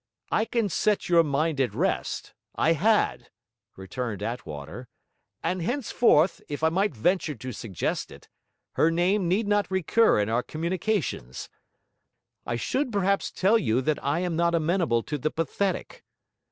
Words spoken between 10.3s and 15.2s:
communications. I should perhaps tell you that I am not amenable to